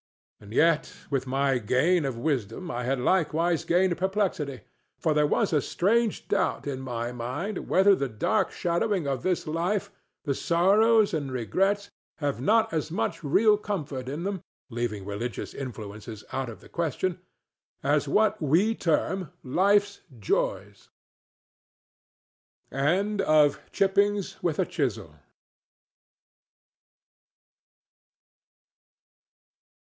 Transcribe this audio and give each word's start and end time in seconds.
And 0.39 0.51
yet 0.51 0.91
with 1.11 1.27
my 1.27 1.59
gain 1.59 2.05
of 2.05 2.17
wisdom 2.17 2.71
I 2.71 2.85
had 2.85 2.99
likewise 2.99 3.63
gained 3.63 3.95
perplexity; 3.99 4.61
for 4.97 5.13
there 5.13 5.27
was 5.27 5.53
a 5.53 5.61
strange 5.61 6.27
doubt 6.27 6.65
in 6.65 6.79
my 6.81 7.11
mind 7.11 7.69
whether 7.69 7.93
the 7.93 8.09
dark 8.09 8.51
shadowing 8.51 9.05
of 9.07 9.21
this 9.21 9.45
life, 9.45 9.91
the 10.23 10.33
sorrows 10.33 11.13
and 11.13 11.31
regrets, 11.31 11.91
have 12.15 12.41
not 12.41 12.73
as 12.73 12.89
much 12.89 13.23
real 13.23 13.59
comfort 13.59 14.09
in 14.09 14.23
them—leaving 14.23 15.05
religious 15.05 15.53
influences 15.53 16.23
out 16.33 16.49
of 16.49 16.61
the 16.61 16.67
question—as 16.69 18.07
what 18.07 18.41
we 18.41 18.73
term 18.73 19.31
life's 19.43 20.01
joys. 20.17 20.89
THE 22.71 22.77
SHAKER 22.77 22.77
BRIDAL 22.79 22.87
One 22.87 22.87
day, 22.87 22.99
in 22.99 23.17
the 24.41 24.53
sick 24.63 24.99
c 24.99 25.09